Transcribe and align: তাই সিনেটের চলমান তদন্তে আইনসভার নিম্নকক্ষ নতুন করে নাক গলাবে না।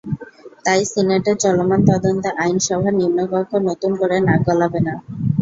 তাই 0.65 0.81
সিনেটের 0.87 1.37
চলমান 1.43 1.79
তদন্তে 1.89 2.29
আইনসভার 2.39 2.93
নিম্নকক্ষ 2.95 3.51
নতুন 3.69 3.91
করে 3.99 4.15
নাক 4.27 4.39
গলাবে 4.47 4.79
না। 4.87 4.93